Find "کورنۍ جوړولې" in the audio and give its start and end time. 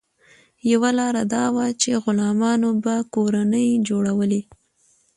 3.13-4.41